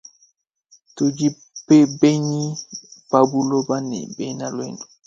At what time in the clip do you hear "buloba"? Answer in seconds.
3.29-3.75